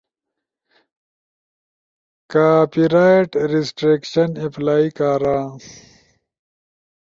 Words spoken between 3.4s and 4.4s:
ریسٹریکشن